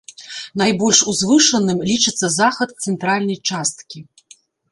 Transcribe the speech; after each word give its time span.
Найбольш 0.61 1.01
узвышаным 1.13 1.83
лічыцца 1.91 2.27
захад 2.39 2.69
цэнтральнай 2.87 3.37
часткі. 3.51 3.99